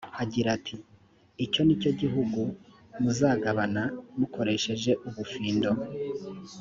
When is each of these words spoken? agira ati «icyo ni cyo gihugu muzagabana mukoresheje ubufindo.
agira 0.23 0.49
ati 0.57 0.75
«icyo 1.45 1.61
ni 1.63 1.75
cyo 1.81 1.91
gihugu 2.01 2.39
muzagabana 3.01 3.83
mukoresheje 4.17 4.91
ubufindo. 5.07 5.71